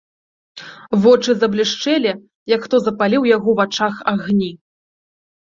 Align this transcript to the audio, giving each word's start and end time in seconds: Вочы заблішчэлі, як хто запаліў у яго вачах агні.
Вочы 1.03 1.31
заблішчэлі, 1.41 2.13
як 2.55 2.65
хто 2.69 2.75
запаліў 2.87 3.21
у 3.29 3.31
яго 3.37 3.49
вачах 3.61 3.93
агні. 4.15 4.51